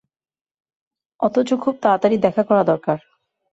[1.19, 2.97] অথচ খুব তাড়াতাড়ি দেখা করা দরকার!